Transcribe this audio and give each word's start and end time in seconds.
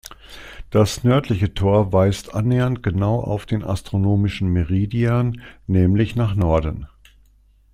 Das 0.71 1.03
nördliche 1.03 1.53
Tor 1.53 1.93
weist 1.93 2.33
annähernd 2.33 2.81
genau 2.81 3.19
auf 3.19 3.45
den 3.45 3.63
astronomischen 3.63 4.47
Meridian, 4.49 5.43
nämlich 5.67 6.15
nach 6.15 6.33
Norden. 6.33 6.87